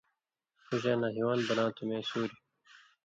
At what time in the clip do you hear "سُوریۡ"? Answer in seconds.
2.07-2.35